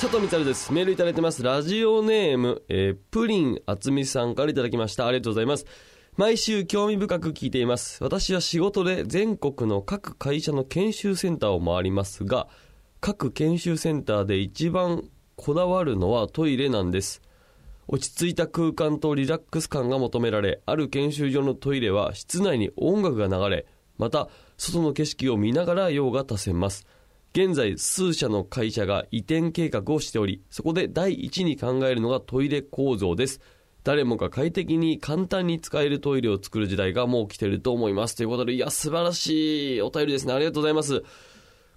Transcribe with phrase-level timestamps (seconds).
[0.00, 0.72] 佐藤光です。
[0.72, 1.42] メールいただいてます。
[1.42, 5.06] ラジオネーム、えー、プリンあつみさんからいただきました。
[5.06, 5.66] ありがとうございます。
[6.16, 8.02] 毎週興味深く聞いています。
[8.02, 12.48] 私は仕事で全国の各会社の研修センターを回りますが、
[13.02, 15.04] 各研修センターで一番
[15.36, 17.20] こだわるのはトイレなんです。
[17.86, 23.66] 落ち着いた空間とリラックス感が求められ、ある研修所のトイレは室内に音楽が流れ、
[23.98, 26.86] また外の景色を見ながら用が足せます。
[27.32, 33.40] 現在数社の会社が移転計画をしておりそこで第一に考えるのがトイレ構造です。
[33.84, 38.16] 誰もが快適に簡単に使えるトイレを作る時代がもう来てると思います。
[38.16, 40.34] ということでいや素晴らしいお便りですね。
[40.34, 41.02] ありがとうございます。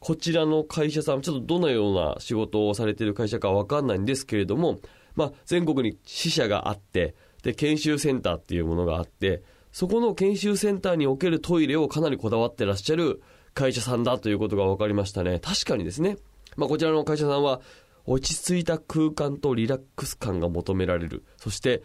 [0.00, 4.80] こちらの会社さんちょっとどのような仕事をされている会社かわかんないんですけれども
[5.14, 13.22] まあ全国に支社があってで研修センターっていうものがあってそこの研修センターにおけるトイレをかなりこだわってらっしゃる
[13.54, 15.40] 会社さんだということが分かりましたね。
[15.40, 16.16] 確かにですね、
[16.56, 17.60] まあ、こちらの会社さんは、
[18.04, 21.24] 落ち着いた空間とリラックス感が求められる。
[21.36, 21.82] そして、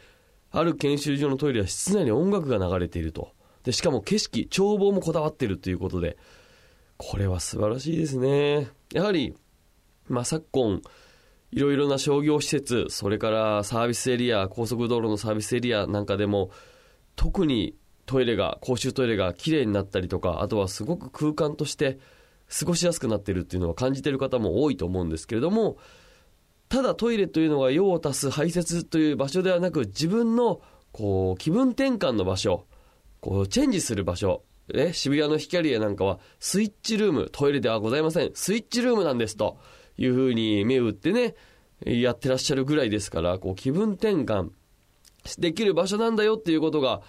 [0.52, 3.32] ある研修所のトイレは室内に音楽が流れていると。
[3.64, 6.18] で、しかも景色、眺望もこだわっているということで、
[6.98, 8.70] これは素晴らしいですね。
[8.94, 9.36] やはり、
[10.08, 10.82] まあ、昨今、
[11.52, 16.50] いろいろな商業施設、それからサービスエリア、高速道路のサービスエリアなんかでも、
[17.16, 17.76] 特に
[18.08, 22.00] トイレが、公衆トイレが綺麗になったりとか、あとはすごく空間として
[22.50, 25.78] 過ごしやすくなっているっていうのは感じている方も多いと思うんですけれども、
[26.70, 30.62] ただトイレというのが用を足す排泄という場所ではなく、自分の
[30.94, 32.66] こう気分転換の場所、
[33.20, 38.32] こうチェンジする場所、え渋谷のヒキャリエなんかはスイッチルーム、トイレではございません。
[38.34, 39.58] スイッチルームなんですと
[39.98, 41.36] いうふうに目を打ってね、
[41.86, 44.52] やってらっしゃるぐらいですから、こう気分転換
[45.40, 47.02] できる場所なんだよっていうことが、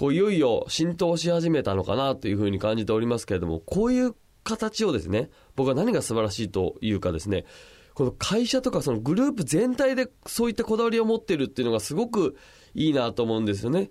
[0.00, 7.44] こういよいよ浸透し始めたのかなというふうに感じておりますけれども、こういう形をですね、僕は何が素晴らしいというかですね、
[7.92, 12.38] この会社とかそのグループ全体でそういったこだわりを持っているっていうのがすごく
[12.72, 13.90] いいなと思うんですよね。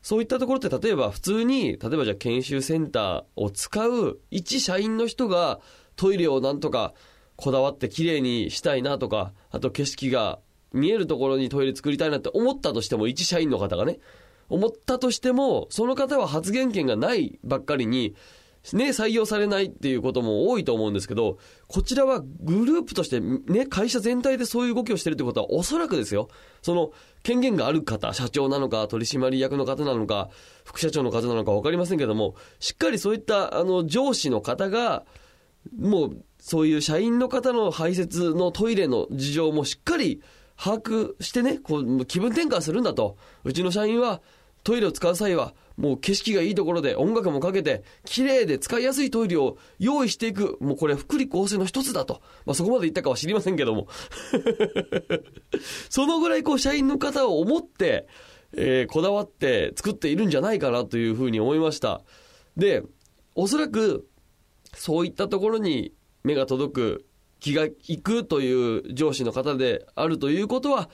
[0.00, 5.60] そういったところって例えば普通に、例えばじゃあ研修センターを使う一社員の人が
[5.94, 6.94] トイレをなんとか
[7.36, 10.38] こだわって綺麗にしたいなとか、あと景色が
[10.72, 13.98] 見えるところにトイレ作りたいなって思ったとしても一社員の方がね、
[14.50, 18.14] 思ったとしても、その方は発言権がないばっかりに、
[18.74, 26.28] ね、採用されないっていうことも多いと思うんですけど、こちらはグループとしてね、会社全体でそういう動きをしてるってことはおそらくですよ、
[26.60, 30.28] その権限がある方、社長なのか取締役の方なのか、
[30.64, 35.04] 副社長の方なのか分かりませんけども、しっかりそういったあの上司の方が、
[35.78, 40.20] もうそういう社員の方の排泄のトイレの事情もしっかり
[40.56, 43.16] 把握してね、こう気分転換するんだと。
[43.44, 44.20] うちの社員は
[44.62, 50.58] トイレを使う際は、もう景色がいいところで音楽もかけて、綺麗で使いやすいトイレを用意していく。
[50.60, 52.20] もうこれ福利厚生の一つだと。
[52.44, 53.88] まあそこまで言ったかは知りませんけども。
[55.88, 58.06] そのぐらいこう社員の方を思って、
[58.52, 62.02] えー、こだわって作っているんじゃないかなというふうに思いました。
[62.56, 62.82] で、
[63.34, 64.06] おそらく、
[64.74, 65.94] そういったところに
[66.24, 67.06] 目が届く
[67.40, 70.90] 気がいくという上司の方であるということは、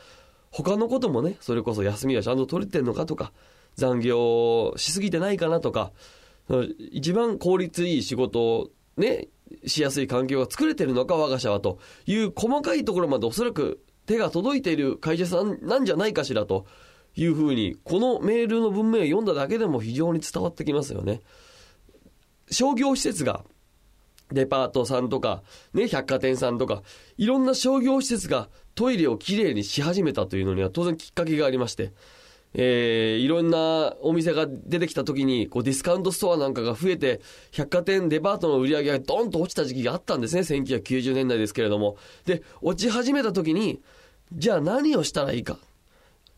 [0.51, 3.33] 他のこともね、それこそ休みはちゃんと取れてんのかとか、
[3.77, 5.93] 残業しすぎてないかなとか、
[6.91, 9.29] 一番効率いい仕事をね、
[9.67, 11.79] しやすい環境が作れてるのか、我が社はと。
[12.07, 16.67] いう細かいところまでおそらく手が届いている会社さんなんじゃないかしらと。
[17.19, 21.23] いうふうに、このメールの文面を読んだだけでも非常に伝わってきますよね。
[22.51, 23.45] 商業施設が
[24.31, 26.83] デパートさんとか、ね、百貨店さんとか、
[27.17, 31.93] いろんな商業施設がトイレをきれいにし始めたというのには当然きっかけがありまして、
[32.55, 37.21] えー、いろんなお店が出てきた時に、こうディスカウントストアなんかが増えて、
[37.53, 41.97] 百貨店、デパートの売り上げがドンと落ちた時期があったんですね、1990年代ですけれども。
[42.25, 43.81] で、落ち始めた時に、
[44.33, 45.59] じゃあ何をしたらいいか。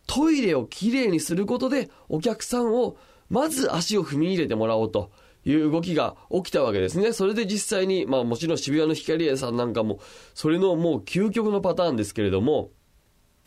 [0.06, 2.96] トイレをきれいにすることで、お客さんを、
[3.30, 5.10] まず足を踏み入れてもらおうと。
[5.44, 7.12] いう動きが起きたわけですね。
[7.12, 10.00] それで実際に、まあもちろん渋谷の光栄さんなんかも、
[10.34, 12.70] それのもう究極のパターンですけれども、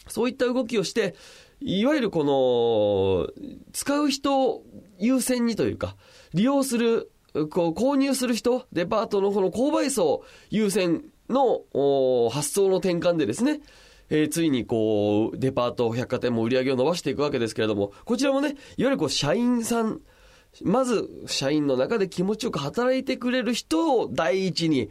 [0.08, 1.16] そういった動きをして、
[1.60, 3.30] いわゆるこの、
[3.72, 4.64] 使う人
[4.98, 5.96] 優先にというか、
[6.34, 11.62] 利用する、こう購入する人、デパートのこの購買層優先の
[12.30, 13.62] 発想の転換でですね、
[14.10, 20.02] えー、ついにこう、デパート、百貨店も売り上げを伸ばしていくわけですけれども、こちらもね、いわゆるこう、社員さん、
[20.64, 24.90] まず、社員の中で気持ちよく働いてくれる人を第一に、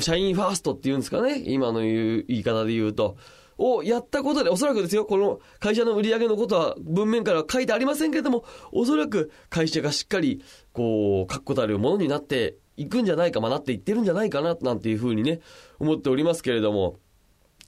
[0.00, 3.16] 社員ファーストっていうんですかね、今の言い方で言うと、
[3.62, 10.42] をやったことで、おそらくですよ、この会社の売り上げのことは文面からは書いてありませんけれども、おそらく会社がしっかり、
[10.72, 15.40] こう、確固たるものになっていくんじゃないか、まあ、なっていってるんじゃないかな、なんていうふうにね、
[15.78, 16.98] 思っておりますけれども、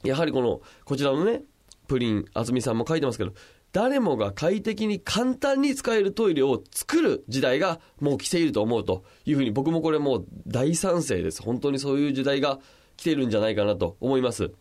[0.03, 1.43] やはりこの、こちらのね、
[1.87, 3.33] プリン、あずみさんも書いてますけど、
[3.73, 11.43] 誰もが快適に簡単に使えるトイレを作る時代がもう来ていると思うというふうに僕もこれもう大賛成です。
[11.43, 12.61] 本当にそういう時代が
[12.97, 14.53] 来てるんじゃないかなと思います。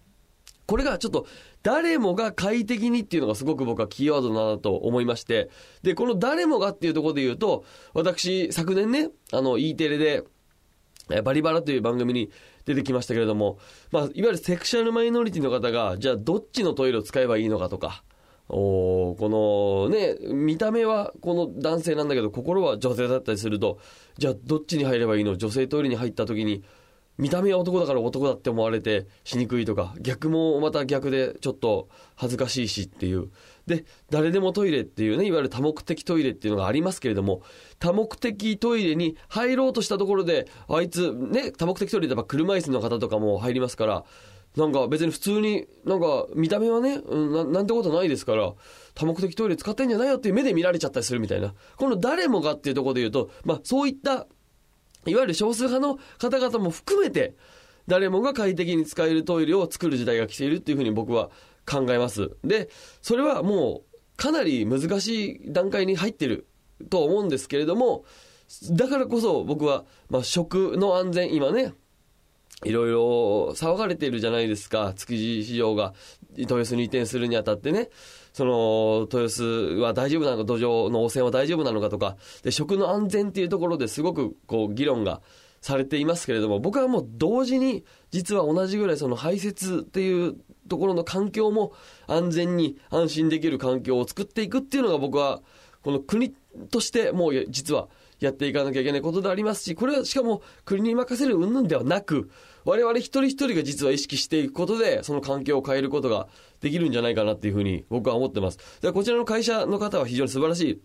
[0.65, 1.27] これがちょっと
[1.61, 5.49] 誰もが快適にっていうのがすごく僕はキーワードだなと思いまして、
[5.81, 10.23] で、この誰もがっていうところで言うと、私、昨年ね、あの、E テレで、
[11.23, 12.31] バリバラという番組に
[12.65, 13.59] 出てきましたけれども、
[13.91, 18.03] まあ、いわゆるセクシャルマイノリティの方が、じゃあどっちのトイレを使えばいいのかとか、
[18.49, 23.79] おこのね、見た目はこの男性なんだけど、心は女性だったりすると、
[24.17, 25.35] じゃあどっちに入ればいいの？
[25.37, 26.63] 女性トイレに入った時に、
[27.17, 33.29] 見た目は男だから男だって思われてしにくいとか、逆もまた逆でちょっと恥ずかしいしっていう。
[33.67, 37.43] で、誰でもトイレっていうね、いわゆる多目的トイレっていうのがありますけれども、
[37.79, 44.05] 多目的トイレに入ろうとしたところで、あいつ、ね、多目的トイレって車椅子の方とかも入りますから、
[44.57, 48.53] なんか別に普通に、なんか見た目はね、ななんてことないですから、
[48.93, 51.53] 多目的トイレ使ってんじゃないよっていう目で見られちゃったりするみたいな。
[51.77, 54.27] この誰もがっていうところで言うと、まあそういった
[55.05, 57.35] いわゆる少数派の方々も含めて、
[57.87, 61.29] 誰もが快適に使えるトイレを作る時代が来ているっていうふうに僕は
[61.65, 62.31] 考えます。
[62.43, 62.69] で、
[63.01, 66.47] それはもうかなり難しい段階に入ってる
[66.89, 68.05] と思うんですけれども、
[68.71, 71.73] だからこそ僕は、まあ、食の安全、今ね、
[72.65, 75.93] いろいろ騒がれているじゃないですか、築地市場が。
[76.35, 77.89] 豊洲に移転するにあたってね。
[78.33, 79.43] その、豊洲
[79.79, 85.21] は大丈夫なのか、土壌の汚染は大丈夫なのかとか、で、食の安全っていうところですごく、こう、議論が
[85.61, 90.35] されていますけれども、僕はもう同時に、実は同じぐらいその排泄っていう
[90.67, 91.73] ところの環境も
[92.07, 95.41] 安全に安心できる環境を作っていくっていうのが僕は、
[95.83, 96.33] この国
[96.71, 97.89] としてもう実は
[98.25, 102.29] やっていかなきゃいけないことでありますし、これはしかも国に任せる云々ではなく、
[102.65, 106.27] 我々一人一人が実は意識していくことで、その環境を変えることが
[106.61, 108.59] できるんじゃないかなっていうふうに僕は思ってます。
[108.81, 110.81] でこちらの会社の方は非常に素晴らしい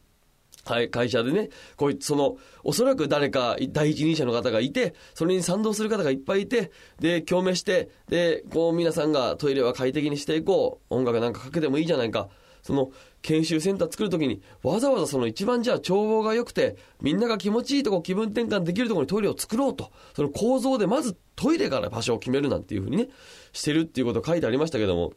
[0.64, 12.28] はい、会社でね、こういその、おそらく誰か第一人者の方がいて、それに賛同する方がいっぱいいて、で、共鳴して、で、こう皆さんがトイレは快適にしていこう、音楽なんかかけてもいいじゃないか、
[12.62, 12.90] その、
[13.22, 23.08] 研修センター作るときに、わざわざその一番じゃあ眺望が良くて、みんなが気持ちいいとこ、気分転換できるところにトイレを作ろうと、その構造でまずトイレから場所を決めるなんていうふうにね、
[23.52, 25.12] してるっていうこと書いてありましたけども、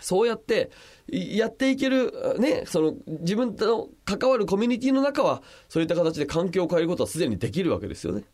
[0.00, 0.70] そうやって、
[1.08, 8.24] やっていける、ね、その、自分と関わるコミュニティの中は、そういった形で環境を変えることはすでにできるわけですよね。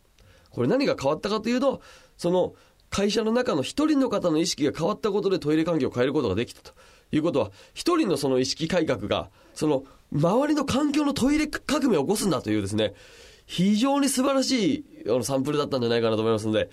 [0.49, 1.81] これ何が変わったかというと、
[2.17, 2.53] その、
[2.93, 6.73] 会社の中の一人の方の意識が変わったことでトイレ環境を変えることができたと。
[7.11, 12.93] いうことは、一人のその意識改革が、その、周りの環境のトイレ革命を起こすんだというですね、
[13.45, 16.69] 非常に素晴らしいあのサンプルだったんじゃないかなと思いますので、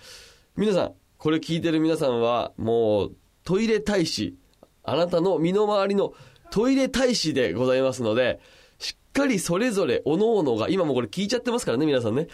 [0.56, 3.12] 皆さん、これ聞いてる皆さんは、もう、
[3.44, 4.37] トイレ大使、
[4.82, 6.12] あなたの身の回りの
[6.50, 8.40] トイレ大使でございますので、
[9.12, 12.28] かりそれぞれ、おのおのが、今もこれ聞いちゃってますからね、皆さんね。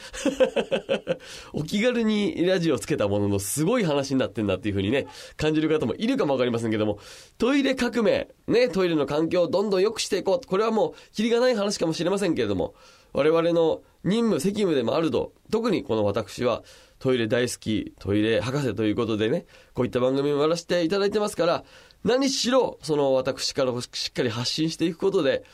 [1.53, 5.07] お気軽にラジオつけたものの、すごい話になってんだっていう風にね、
[5.37, 6.99] 感じる方もいるかもわかりませんけども、
[7.39, 10.47] トイレ革命、ね、トイレの環境をどんどん良くしていこう。
[10.47, 12.75] これはもう、キリがない話かもしれませんけれども、
[13.13, 16.63] 我々の任務、責務でもあると、特にこの私は、
[16.99, 21.65] トイレ大好き、トイレ博士ということでね、こういった番組をやらせていただいてますから、
[22.05, 25.45] 何しろ、その私からしっかり発信していくことで、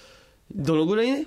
[0.54, 1.26] どのぐらいね、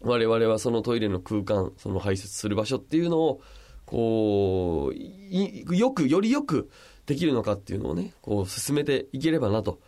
[0.00, 3.40] 我々はそのトイレの空間、その排泄する場所っていうのを、
[3.84, 6.70] こう、よく、よりよく
[7.06, 9.80] できるのかっていうのをね、こう進めていければなと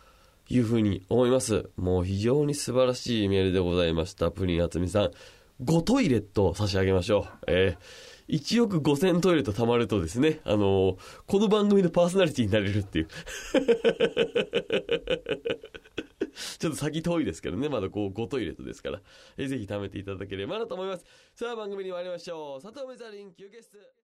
[0.49, 1.69] いうふうに思います。
[1.77, 4.31] もう非常に素晴らしいメールでございました。
[4.31, 5.11] プリンあつみさん。
[5.63, 7.25] 5トイレットを差し上げましょう。
[7.47, 7.81] えー、
[8.31, 10.97] 1億5000トイレと貯まるとですね、あのー、
[11.27, 13.07] この番組のパーソナリティになれるっていう。
[16.57, 19.01] ちょっと先遠いですけどね、まだこう5トイレとですから、
[19.35, 21.05] えー、ぜひ貯めていただければなと思います。
[21.35, 22.61] さあ番組に参りましょう。
[22.61, 23.91] 佐藤メザリン休憩室。